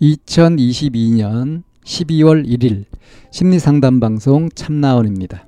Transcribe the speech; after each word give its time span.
2022년 0.00 1.62
12월 1.84 2.46
1일 2.46 2.84
심리상담 3.30 4.00
방송 4.00 4.48
참나원입니다. 4.50 5.46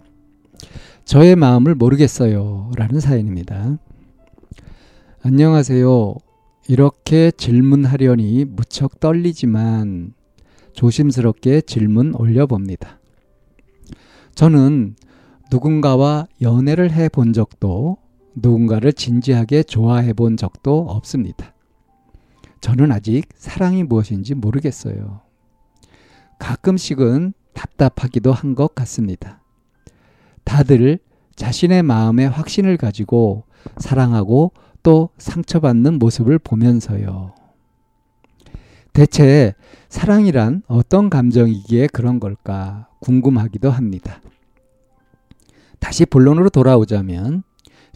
저의 1.04 1.36
마음을 1.36 1.74
모르겠어요. 1.74 2.70
라는 2.76 3.00
사연입니다. 3.00 3.78
안녕하세요. 5.22 6.14
이렇게 6.68 7.30
질문하려니 7.30 8.44
무척 8.46 9.00
떨리지만 9.00 10.14
조심스럽게 10.72 11.62
질문 11.62 12.14
올려봅니다. 12.14 13.00
저는 14.34 14.96
누군가와 15.50 16.26
연애를 16.40 16.92
해 16.92 17.08
본 17.08 17.32
적도 17.32 17.96
누군가를 18.34 18.92
진지하게 18.92 19.64
좋아해 19.64 20.12
본 20.12 20.36
적도 20.36 20.80
없습니다. 20.88 21.55
저는 22.61 22.92
아직 22.92 23.27
사랑이 23.34 23.84
무엇인지 23.84 24.34
모르겠어요. 24.34 25.20
가끔씩은 26.39 27.33
답답하기도 27.55 28.33
한 28.33 28.55
것 28.55 28.75
같습니다. 28.75 29.42
다들 30.45 30.98
자신의 31.36 31.83
마음에 31.83 32.27
확신을 32.27 32.77
가지고 32.77 33.45
사랑하고 33.79 34.53
또 34.83 35.11
상처받는 35.19 35.98
모습을 35.98 36.39
보면서요. 36.39 37.34
대체 38.92 39.55
사랑이란 39.89 40.62
어떤 40.67 41.11
감정이기에 41.11 41.89
그런 41.89 42.19
걸까 42.19 42.89
궁금하기도 43.01 43.70
합니다. 43.70 44.20
다시 45.79 46.05
본론으로 46.06 46.48
돌아오자면 46.51 47.45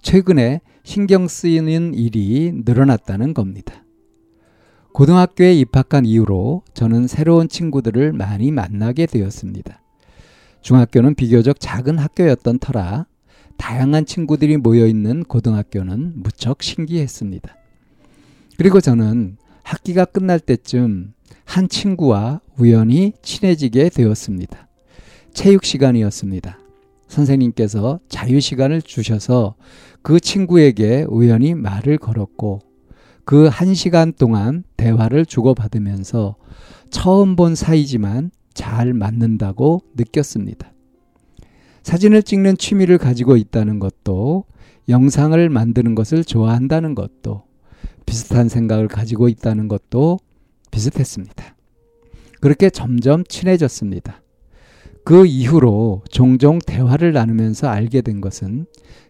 최근에 0.01 0.61
신경 0.85 1.27
쓰이는 1.29 1.95
일이 1.95 2.53
늘어났다는 2.65 3.35
겁니다. 3.35 3.82
고등학교에 4.93 5.55
입학한 5.55 6.05
이후로 6.05 6.63
저는 6.75 7.07
새로운 7.07 7.49
친구들을 7.49 8.13
많이 8.13 8.51
만나게 8.53 9.07
되었습니다. 9.07 9.81
중학교는 10.61 11.15
비교적 11.15 11.59
작은 11.59 11.99
학교였던 11.99 12.59
터라 12.59 13.07
다양한 13.57 14.05
친구들이 14.05 14.59
모여 14.59 14.87
있는 14.87 15.25
고등학교는 15.25 16.13
무척 16.17 16.63
신기했습니다. 16.63 17.57
그리고 18.59 18.81
저는 18.81 19.39
학기가 19.63 20.05
끝날 20.05 20.39
때쯤 20.39 21.15
한 21.45 21.69
친구와 21.69 22.41
우연히 22.59 23.15
친해지게 23.23 23.89
되었습니다. 23.89 24.69
체육 25.33 25.65
시간이었습니다. 25.65 26.59
선생님께서 27.09 27.99
자유 28.09 28.41
시간을 28.41 28.83
주셔서 28.83 29.55
그 30.03 30.21
친구에게 30.21 31.07
우연히 31.09 31.55
말을 31.55 31.97
걸었고 31.97 32.61
그 33.25 33.49
한 33.49 33.75
시간 33.75 34.13
동안 34.13 34.65
대화를 34.77 35.27
주고받으면서 35.27 36.37
처음 36.91 37.37
본 37.37 37.55
사이지만 37.55 38.31
잘 38.53 38.93
맞는다고 38.93 39.83
느꼈습니다. 39.97 40.73
사진을 41.83 42.23
찍는 42.23 42.57
취미를 42.59 42.99
가지고 42.99 43.37
있다는 43.37 43.79
것도 43.79 44.45
영상을 44.89 45.49
만드는 45.49 45.95
것을 45.95 46.25
좋아한다는 46.25 46.95
것도 46.95 47.45
비슷한 48.07 48.49
생각을 48.49 48.89
가지고 48.89 49.29
있다는 49.29 49.69
것도 49.69 50.19
비슷했습니다. 50.71 51.57
그렇게 52.41 52.71
점점 52.71 53.25
친해졌습니다. 53.25 54.23
그 55.05 55.27
이후로 55.27 56.03
종종 56.11 56.59
대화를 56.59 57.13
나누면서 57.13 57.69
알게 57.69 58.03
된 58.03 58.21
것은 58.21 58.67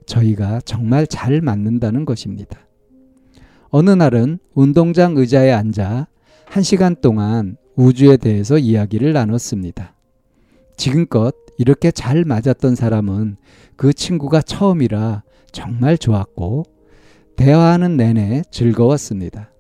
저희가 0.06 0.60
정말 0.62 1.06
잘 1.06 1.40
맞는다는 1.40 2.04
것입니다. 2.04 2.66
어느 3.74 3.88
날은 3.88 4.38
운동장 4.52 5.16
의자에 5.16 5.50
앉아 5.50 6.06
한 6.44 6.62
시간 6.62 6.94
동안 6.94 7.56
우주에 7.74 8.18
대해서 8.18 8.58
이야기를 8.58 9.14
나눴습니다. 9.14 9.94
지금껏 10.76 11.34
이렇게 11.56 11.90
잘 11.90 12.26
맞았던 12.26 12.74
사람은 12.74 13.38
그 13.76 13.94
친구가 13.94 14.42
처음이라 14.42 15.22
정말 15.52 15.96
좋았고, 15.96 16.64
대화하는 17.36 17.96
내내 17.96 18.42
즐거웠습니다. 18.50 19.50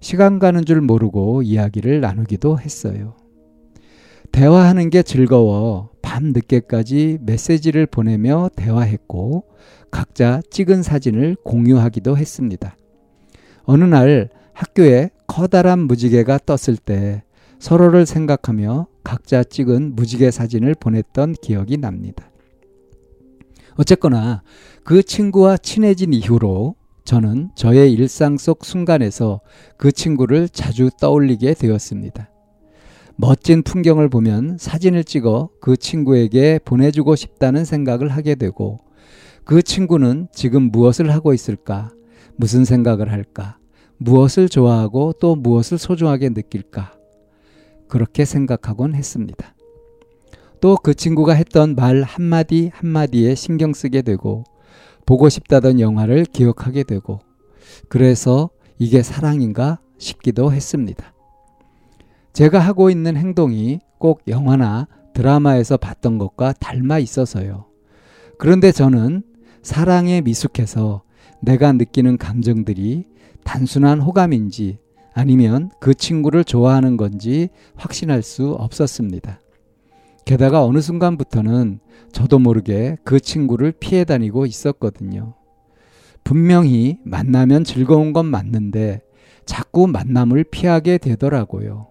시간 0.00 0.38
가는 0.38 0.62
줄 0.66 0.82
모르고 0.82 1.40
이야기를 1.44 2.02
나누기도 2.02 2.60
했어요. 2.60 3.16
대화하는 4.32 4.90
게 4.90 5.02
즐거워 5.02 5.88
밤 6.02 6.24
늦게까지 6.34 7.20
메시지를 7.22 7.86
보내며 7.86 8.50
대화했고 8.54 9.44
각자 9.90 10.42
찍은 10.50 10.82
사진을 10.82 11.36
공유하기도 11.42 12.18
했습니다. 12.18 12.76
어느 13.64 13.84
날 13.84 14.28
학교에 14.52 15.10
커다란 15.26 15.80
무지개가 15.80 16.38
떴을 16.46 16.76
때 16.76 17.22
서로를 17.58 18.06
생각하며 18.06 18.86
각자 19.02 19.42
찍은 19.42 19.96
무지개 19.96 20.30
사진을 20.30 20.74
보냈던 20.74 21.34
기억이 21.42 21.78
납니다. 21.78 22.30
어쨌거나 23.76 24.42
그 24.84 25.02
친구와 25.02 25.56
친해진 25.56 26.12
이후로 26.12 26.76
저는 27.04 27.50
저의 27.54 27.92
일상 27.92 28.38
속 28.38 28.64
순간에서 28.64 29.40
그 29.76 29.92
친구를 29.92 30.48
자주 30.48 30.90
떠올리게 31.00 31.54
되었습니다. 31.54 32.30
멋진 33.16 33.62
풍경을 33.62 34.08
보면 34.08 34.56
사진을 34.58 35.04
찍어 35.04 35.50
그 35.60 35.76
친구에게 35.76 36.58
보내주고 36.64 37.14
싶다는 37.14 37.64
생각을 37.64 38.08
하게 38.08 38.34
되고 38.34 38.78
그 39.44 39.62
친구는 39.62 40.28
지금 40.32 40.70
무엇을 40.70 41.12
하고 41.12 41.34
있을까? 41.34 41.92
무슨 42.36 42.64
생각을 42.64 43.12
할까? 43.12 43.58
무엇을 43.98 44.48
좋아하고 44.48 45.14
또 45.20 45.36
무엇을 45.36 45.78
소중하게 45.78 46.30
느낄까? 46.30 46.92
그렇게 47.88 48.24
생각하곤 48.24 48.94
했습니다. 48.94 49.54
또 50.60 50.76
그 50.76 50.94
친구가 50.94 51.34
했던 51.34 51.74
말 51.74 52.02
한마디 52.02 52.70
한마디에 52.72 53.34
신경 53.34 53.74
쓰게 53.74 54.00
되고 54.02 54.44
보고 55.04 55.28
싶다던 55.28 55.78
영화를 55.78 56.24
기억하게 56.24 56.84
되고 56.84 57.20
그래서 57.90 58.48
이게 58.78 59.02
사랑인가 59.02 59.78
싶기도 59.98 60.52
했습니다. 60.52 61.12
제가 62.32 62.58
하고 62.58 62.88
있는 62.88 63.16
행동이 63.16 63.80
꼭 63.98 64.22
영화나 64.26 64.88
드라마에서 65.12 65.76
봤던 65.76 66.18
것과 66.18 66.54
닮아 66.54 66.98
있어서요. 66.98 67.66
그런데 68.38 68.72
저는 68.72 69.22
사랑에 69.62 70.22
미숙해서 70.22 71.02
내가 71.40 71.72
느끼는 71.72 72.18
감정들이 72.18 73.04
단순한 73.44 74.00
호감인지 74.00 74.78
아니면 75.12 75.70
그 75.80 75.94
친구를 75.94 76.44
좋아하는 76.44 76.96
건지 76.96 77.48
확신할 77.76 78.22
수 78.22 78.52
없었습니다. 78.52 79.40
게다가 80.24 80.64
어느 80.64 80.80
순간부터는 80.80 81.80
저도 82.12 82.38
모르게 82.38 82.96
그 83.04 83.20
친구를 83.20 83.72
피해 83.72 84.04
다니고 84.04 84.46
있었거든요. 84.46 85.34
분명히 86.24 86.98
만나면 87.04 87.64
즐거운 87.64 88.12
건 88.12 88.26
맞는데 88.26 89.02
자꾸 89.44 89.86
만남을 89.86 90.44
피하게 90.44 90.98
되더라고요. 90.98 91.88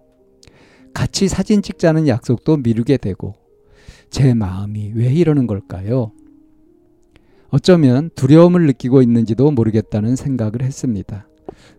같이 0.92 1.28
사진 1.28 1.62
찍자는 1.62 2.08
약속도 2.08 2.56
미루게 2.58 2.96
되고 2.96 3.34
제 4.10 4.34
마음이 4.34 4.92
왜 4.94 5.12
이러는 5.12 5.46
걸까요? 5.46 6.12
어쩌면 7.50 8.10
두려움을 8.14 8.66
느끼고 8.66 9.02
있는지도 9.02 9.50
모르겠다는 9.50 10.16
생각을 10.16 10.62
했습니다. 10.62 11.26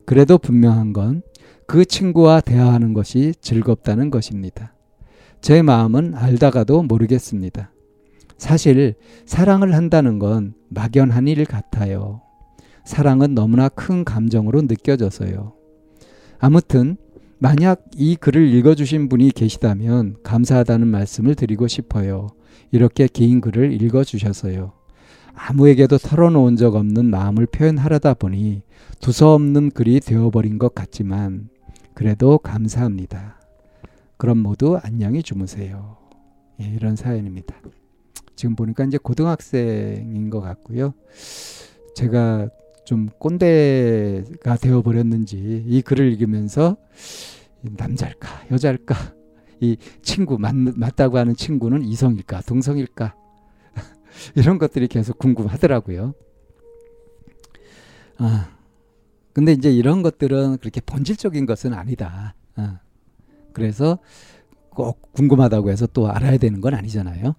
그래도 0.06 0.38
분명한 0.38 0.94
건 0.94 1.22
그 1.68 1.86
친구와 1.86 2.42
대화하는 2.42 2.94
것이 2.94 3.34
즐겁다는 3.42 4.12
것입니다. 4.12 4.74
제 5.42 5.62
마음은 5.62 6.14
알다가도 6.16 6.84
모르겠습니다. 6.84 7.72
사실 8.38 8.96
사랑을 9.26 9.74
한다는 9.74 10.20
건 10.20 10.54
막연한 10.70 11.28
일 11.28 11.46
같아요. 11.46 12.22
사랑은 12.84 13.34
너무나 13.34 13.70
큰 13.70 14.04
감정으로 14.04 14.64
느껴져서요. 14.64 15.54
아무튼 16.38 16.98
만약 17.40 17.86
이 17.96 18.16
글을 18.16 18.48
읽어주신 18.54 19.10
분이 19.10 19.32
계시다면 19.32 20.18
감사하다는 20.24 20.88
말씀을 20.88 21.36
드리고 21.36 21.68
싶어요. 21.68 22.28
이렇게 22.72 23.08
긴 23.08 23.42
글을 23.42 23.82
읽어주셔서요. 23.82 24.74
아무에게도 25.36 25.98
털어놓은 25.98 26.56
적 26.56 26.76
없는 26.76 27.06
마음을 27.06 27.46
표현하려다 27.46 28.16
보니 28.16 28.64
두서없는 29.00 29.72
글이 29.72 30.00
되어버린 30.00 30.58
것 30.58 30.74
같지만 30.74 31.50
그래도 31.94 32.38
감사합니다. 32.38 33.40
그럼 34.18 34.40
모두 34.40 34.80
안녕히 34.82 35.22
주무세요. 35.22 35.98
예, 36.62 36.66
이런 36.66 36.96
사연입니다. 36.96 37.56
지금 38.36 38.56
보니까 38.56 38.86
이제 38.86 38.98
고등학생인 38.98 40.30
것 40.30 40.42
같고요. 40.42 40.94
제가 41.96 42.50
좀 42.86 43.10
꼰대가 43.20 44.58
되어버렸는지 44.58 45.64
이 45.68 45.82
글을 45.82 46.12
읽으면서 46.14 46.78
남자일까 47.62 48.48
여자일까 48.52 48.96
이 49.62 49.78
친구 50.02 50.38
맞, 50.38 50.56
맞다고 50.56 51.18
하는 51.18 51.36
친구는 51.36 51.84
이성일까 51.84 52.42
동성일까 52.42 53.16
이런 54.36 54.58
것들이 54.58 54.88
계속 54.88 55.18
궁금하더라고요. 55.18 56.14
아 58.18 58.50
근데 59.34 59.52
이제 59.52 59.70
이런 59.70 60.02
것들은 60.02 60.60
그렇게 60.60 60.80
본질적인 60.82 61.46
것은 61.46 61.74
아니다. 61.74 62.36
아, 62.56 62.80
그래서 63.52 64.00
꼭 64.70 65.12
궁금하다고 65.12 65.72
해서 65.72 65.88
또 65.88 66.10
알아야 66.10 66.38
되는 66.38 66.62
건 66.62 66.74
아니잖아요. 66.74 67.36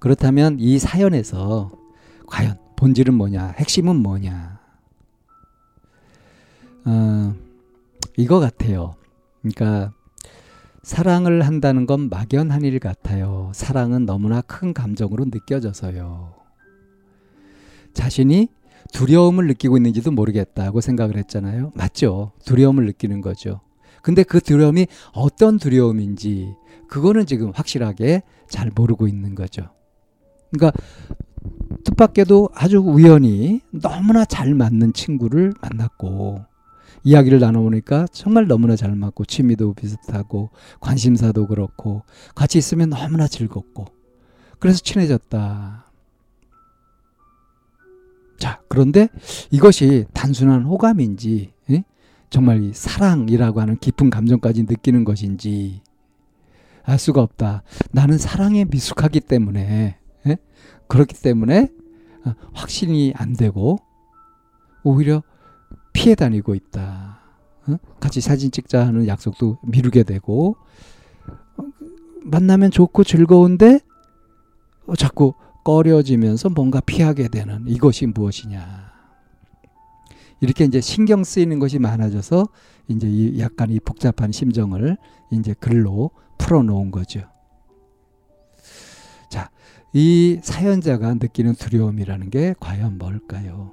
그렇다면 0.00 0.58
이 0.60 0.78
사연에서 0.78 1.72
과연 2.26 2.58
본질은 2.76 3.14
뭐냐, 3.14 3.54
핵심은 3.58 3.96
뭐냐. 3.96 4.60
어, 6.86 7.34
이거 8.16 8.40
같아요. 8.40 8.94
그러니까 9.42 9.92
사랑을 10.84 11.40
한다는 11.46 11.86
건 11.86 12.10
막연한 12.10 12.62
일 12.62 12.78
같아요. 12.78 13.50
사랑은 13.54 14.04
너무나 14.04 14.42
큰 14.42 14.74
감정으로 14.74 15.24
느껴져서요. 15.24 16.34
자신이 17.94 18.48
두려움을 18.92 19.46
느끼고 19.46 19.78
있는지도 19.78 20.10
모르겠다고 20.10 20.82
생각을 20.82 21.16
했잖아요. 21.16 21.72
맞죠? 21.74 22.32
두려움을 22.44 22.84
느끼는 22.84 23.22
거죠. 23.22 23.62
근데 24.02 24.22
그 24.22 24.40
두려움이 24.40 24.86
어떤 25.14 25.58
두려움인지 25.58 26.54
그거는 26.86 27.24
지금 27.24 27.50
확실하게 27.54 28.22
잘 28.50 28.70
모르고 28.74 29.08
있는 29.08 29.34
거죠. 29.34 29.70
그러니까 30.52 30.78
뜻밖에도 31.84 32.50
아주 32.54 32.78
우연히 32.78 33.62
너무나 33.70 34.26
잘 34.26 34.54
맞는 34.54 34.92
친구를 34.92 35.54
만났고 35.62 36.44
이야기를 37.04 37.38
나눠보니까 37.38 38.06
정말 38.12 38.46
너무나 38.46 38.76
잘 38.76 38.94
맞고 38.96 39.26
취미도 39.26 39.74
비슷하고 39.74 40.50
관심사도 40.80 41.46
그렇고 41.46 42.02
같이 42.34 42.58
있으면 42.58 42.90
너무나 42.90 43.28
즐겁고 43.28 43.86
그래서 44.58 44.78
친해졌다. 44.78 45.84
자, 48.38 48.60
그런데 48.68 49.08
이것이 49.50 50.06
단순한 50.14 50.64
호감인지 50.64 51.52
예? 51.70 51.84
정말 52.30 52.72
사랑이라고 52.74 53.60
하는 53.60 53.78
깊은 53.78 54.10
감정까지 54.10 54.64
느끼는 54.64 55.04
것인지 55.04 55.82
알 56.82 56.98
수가 56.98 57.22
없다. 57.22 57.62
나는 57.92 58.18
사랑에 58.18 58.64
미숙하기 58.64 59.20
때문에 59.20 59.98
예? 60.26 60.36
그렇기 60.88 61.20
때문에 61.20 61.68
어, 62.24 62.34
확신이 62.54 63.12
안 63.16 63.34
되고 63.34 63.78
오히려 64.82 65.22
피해 65.94 66.14
다니고 66.14 66.54
있다. 66.54 67.18
어? 67.66 67.76
같이 67.98 68.20
사진 68.20 68.50
찍자 68.50 68.86
하는 68.86 69.06
약속도 69.06 69.56
미루게 69.62 70.02
되고 70.02 70.56
어, 71.56 71.62
만나면 72.22 72.70
좋고 72.70 73.04
즐거운데 73.04 73.80
자꾸 74.98 75.32
꺼려지면서 75.64 76.50
뭔가 76.50 76.80
피하게 76.80 77.28
되는 77.28 77.64
이것이 77.66 78.04
무엇이냐. 78.04 78.92
이렇게 80.40 80.64
이제 80.64 80.82
신경 80.82 81.24
쓰이는 81.24 81.58
것이 81.58 81.78
많아져서 81.78 82.48
이제 82.88 83.08
이 83.08 83.40
약간 83.40 83.70
이 83.70 83.80
복잡한 83.80 84.30
심정을 84.30 84.98
이제 85.30 85.54
글로 85.58 86.10
풀어 86.36 86.62
놓은 86.62 86.90
거죠. 86.90 87.22
자, 89.30 89.48
이 89.94 90.38
사연자가 90.42 91.14
느끼는 91.14 91.54
두려움이라는 91.54 92.28
게 92.28 92.54
과연 92.60 92.98
뭘까요? 92.98 93.72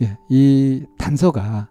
예, 0.00 0.16
이 0.28 0.84
단서가 0.98 1.68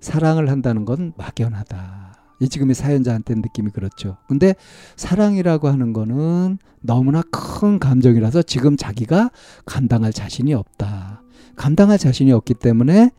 사랑을 0.00 0.50
한다는 0.50 0.84
건 0.84 1.12
막연하다. 1.16 2.12
이 2.40 2.48
지금의 2.48 2.74
사연자한테 2.74 3.36
느낌이 3.36 3.70
그렇죠. 3.70 4.16
근데 4.26 4.54
사랑이라고 4.96 5.68
하는 5.68 5.92
거는 5.92 6.58
너무나 6.80 7.22
큰 7.30 7.78
감정이라서 7.78 8.42
지금 8.42 8.76
자기가 8.76 9.30
감당할 9.64 10.12
자신이 10.12 10.52
없다. 10.52 11.22
감당할 11.54 11.98
자신이 11.98 12.32
없기 12.32 12.54
때문에 12.54 13.10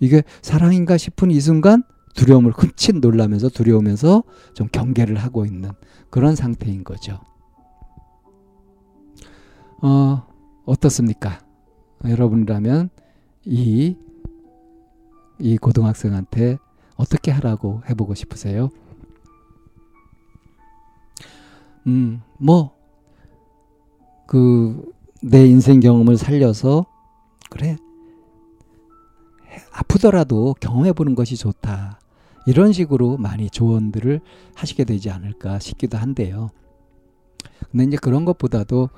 이게 0.00 0.22
사랑인가 0.40 0.96
싶은 0.96 1.30
이 1.30 1.40
순간 1.40 1.82
두려움을 2.14 2.52
흠칫 2.52 2.96
놀라면서 2.96 3.50
두려우면서 3.50 4.22
좀 4.54 4.68
경계를 4.72 5.16
하고 5.16 5.44
있는 5.44 5.70
그런 6.08 6.34
상태인 6.34 6.82
거죠. 6.82 7.20
어, 9.82 10.26
어떻습니까? 10.64 11.40
여러분이라면 12.08 12.90
이, 13.44 13.96
이 15.38 15.58
고등학생한테 15.58 16.58
어떻게 16.96 17.30
하라고 17.30 17.82
해보고 17.88 18.14
싶으세요? 18.14 18.70
음, 21.86 22.22
뭐, 22.38 22.76
그, 24.26 24.92
내 25.22 25.46
인생 25.46 25.80
경험을 25.80 26.16
살려서 26.16 26.86
그래. 27.50 27.76
아프더라도 29.72 30.54
경험해 30.60 30.92
보는 30.92 31.14
것이 31.14 31.36
좋다. 31.36 32.00
이런 32.46 32.72
식으로 32.72 33.18
많이 33.18 33.50
조언들을 33.50 34.20
하시게 34.54 34.84
되지 34.84 35.10
않을까 35.10 35.58
싶기도 35.58 35.98
한데요. 35.98 36.50
근데 37.70 37.84
이제 37.84 37.96
그런 37.96 38.24
것보다도 38.24 38.90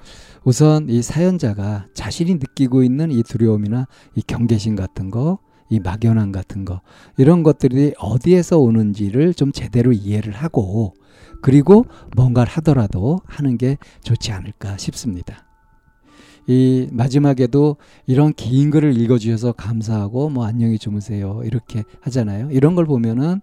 우선 0.45 0.89
이 0.89 1.03
사연자가 1.03 1.87
자신이 1.95 2.35
느끼고 2.35 2.83
있는 2.83 3.11
이 3.11 3.23
두려움이나 3.23 3.87
이 4.15 4.23
경계심 4.23 4.77
같은 4.77 5.11
거, 5.11 5.39
이 5.71 5.81
막연함 5.81 6.33
같은 6.33 6.65
거, 6.65 6.81
이런 7.17 7.43
것들이 7.43 7.95
어디에서 7.99 8.59
오는지를 8.59 9.35
좀 9.35 9.53
제대로 9.53 9.93
이해를 9.93 10.33
하고, 10.33 10.95
그리고 11.43 11.85
뭔가를 12.17 12.51
하더라도 12.55 13.21
하는 13.27 13.57
게 13.59 13.79
좋지 14.03 14.33
않을까 14.33 14.77
싶습니다. 14.77 15.45
이 16.47 16.89
마지막에도 16.93 17.77
이런 18.07 18.35
긴 18.35 18.71
글을 18.71 18.99
읽어주셔서 18.99 19.53
감사하고 19.53 20.29
뭐 20.29 20.45
안녕히 20.45 20.79
주무세요 20.79 21.43
이렇게 21.45 21.85
하잖아요. 22.01 22.51
이런 22.51 22.75
걸 22.75 22.85
보면은 22.85 23.41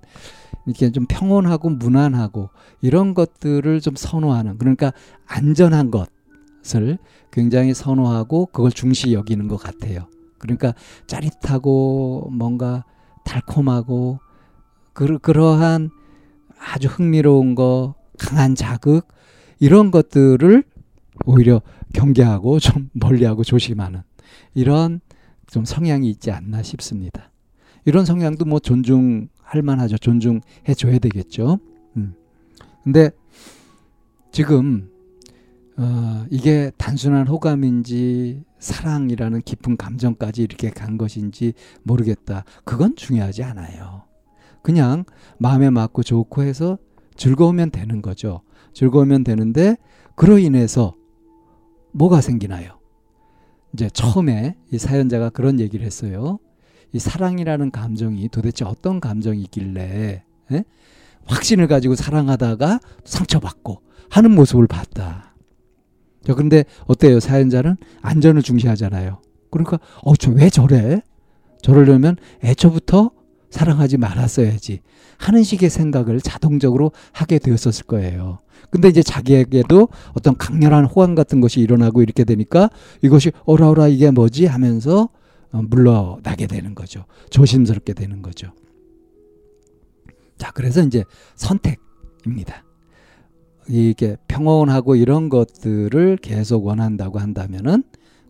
이렇게 0.65 0.91
좀 0.91 1.05
평온하고 1.07 1.69
무난하고 1.69 2.49
이런 2.81 3.13
것들을 3.13 3.81
좀 3.81 3.95
선호하는 3.95 4.57
그러니까 4.57 4.93
안전한 5.25 5.91
것을 5.91 6.99
굉장히 7.31 7.73
선호하고 7.73 8.47
그걸 8.47 8.71
중시 8.71 9.13
여기는 9.13 9.47
것 9.47 9.57
같아요. 9.57 10.07
그러니까 10.37 10.73
짜릿하고 11.07 12.29
뭔가 12.31 12.83
달콤하고 13.23 14.19
그, 14.93 15.17
그러한 15.19 15.89
아주 16.59 16.87
흥미로운 16.87 17.55
거 17.55 17.95
강한 18.19 18.55
자극 18.55 19.07
이런 19.59 19.89
것들을 19.91 20.63
오히려 21.25 21.61
경계하고 21.91 22.59
좀 22.61 22.89
멀리하고 22.93 23.43
조심하는 23.43 24.01
이런 24.53 25.01
좀 25.47 25.65
성향이 25.65 26.09
있지 26.09 26.31
않나 26.31 26.63
싶습니다. 26.63 27.31
이런 27.85 28.05
성향도 28.05 28.45
뭐 28.45 28.59
존중할 28.59 29.61
만하죠. 29.63 29.97
존중해 29.97 30.73
줘야 30.77 30.99
되겠죠. 30.99 31.59
음. 31.97 32.13
근데 32.83 33.11
지금 34.31 34.89
어, 35.77 36.25
이게 36.29 36.71
단순한 36.77 37.27
호감인지 37.27 38.43
사랑이라는 38.59 39.41
깊은 39.41 39.77
감정까지 39.77 40.43
이렇게 40.43 40.69
간 40.69 40.97
것인지 40.97 41.53
모르겠다. 41.83 42.43
그건 42.63 42.95
중요하지 42.95 43.43
않아요. 43.43 44.03
그냥 44.61 45.05
마음에 45.39 45.69
맞고 45.69 46.03
좋고 46.03 46.43
해서 46.43 46.77
즐거우면 47.15 47.71
되는 47.71 48.01
거죠. 48.01 48.41
즐거우면 48.73 49.23
되는데 49.23 49.75
그로 50.15 50.37
인해서 50.37 50.95
뭐가 51.91 52.21
생기나요? 52.21 52.79
이제 53.73 53.89
처음에 53.89 54.55
이 54.71 54.77
사연자가 54.77 55.29
그런 55.29 55.59
얘기를 55.59 55.85
했어요. 55.85 56.39
이 56.93 56.99
사랑이라는 56.99 57.71
감정이 57.71 58.27
도대체 58.29 58.65
어떤 58.65 58.99
감정이길래 58.99 60.23
에? 60.51 60.63
확신을 61.25 61.67
가지고 61.67 61.95
사랑하다가 61.95 62.79
상처받고 63.05 63.81
하는 64.09 64.31
모습을 64.35 64.67
봤다. 64.67 65.35
자, 66.25 66.33
그런데 66.33 66.65
어때요? 66.85 67.19
사연자는 67.19 67.77
안전을 68.01 68.41
중시하잖아요. 68.41 69.21
그러니까 69.49 69.79
어, 70.03 70.15
저 70.15 70.31
왜 70.31 70.49
저래? 70.49 71.01
저러려면 71.61 72.17
애초부터 72.43 73.11
사랑하지 73.51 73.97
말았어야지 73.97 74.79
하는 75.17 75.43
식의 75.43 75.69
생각을 75.69 76.19
자동적으로 76.21 76.91
하게 77.11 77.37
되었었을 77.37 77.85
거예요. 77.85 78.39
근데 78.71 78.87
이제 78.87 79.03
자기에게도 79.03 79.89
어떤 80.13 80.35
강렬한 80.37 80.85
호감 80.85 81.13
같은 81.13 81.41
것이 81.41 81.59
일어나고 81.59 82.01
이렇게 82.01 82.23
되니까 82.23 82.69
이것이 83.01 83.31
오라오라 83.45 83.89
이게 83.89 84.09
뭐지 84.09 84.47
하면서 84.47 85.09
어, 85.51 85.61
물러나게 85.61 86.47
되는 86.47 86.73
거죠. 86.73 87.05
조심스럽게 87.29 87.93
되는 87.93 88.21
거죠. 88.21 88.53
자, 90.37 90.51
그래서 90.51 90.81
이제 90.81 91.03
선택입니다. 91.35 92.63
이게 93.67 94.17
평온하고 94.27 94.95
이런 94.95 95.29
것들을 95.29 96.17
계속 96.17 96.65
원한다고 96.65 97.19
한다면은 97.19 97.83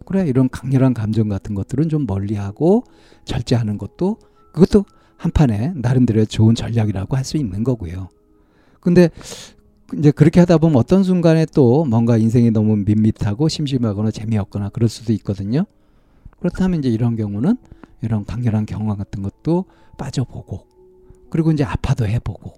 그래 0.06 0.28
이런 0.28 0.50
강렬한 0.50 0.94
감정 0.94 1.30
같은 1.30 1.56
것들은 1.56 1.90
좀 1.90 2.06
멀리하고 2.06 2.84
절제하는 3.24 3.78
것도 3.78 4.18
그것도 4.52 4.86
한 5.22 5.32
판에 5.32 5.74
나름대로 5.76 6.26
좋은 6.26 6.56
전략이라고 6.56 7.16
할 7.16 7.24
수 7.24 7.38
있는 7.38 7.64
거고요. 7.64 8.10
근데 8.80 9.12
이제 9.96 10.10
그렇게 10.10 10.40
하다 10.40 10.58
보면 10.58 10.78
어떤 10.78 11.04
순간에 11.04 11.46
또 11.54 11.86
뭔가 11.86 12.18
인생이 12.18 12.50
너무 12.50 12.76
밋밋하고 12.78 13.48
심심하거나 13.48 14.10
재미없거나 14.10 14.70
그럴 14.70 14.90
수도 14.90 15.14
있거든요. 15.14 15.66
그렇다면 16.40 16.80
이제 16.80 16.90
이런 16.90 17.16
경우는 17.16 17.56
이런 18.02 18.26
강렬한 18.26 18.66
경험 18.66 18.98
같은 18.98 19.22
것도 19.22 19.66
빠져보고 20.00 20.66
그리고 21.30 21.52
이제 21.52 21.64
아파도 21.64 22.08
해보고 22.08 22.54